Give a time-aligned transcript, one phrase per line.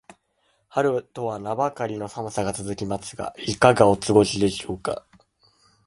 [0.67, 5.05] 春とは名ばかりの寒さが続きますが、いかがお過ごしでしょうか。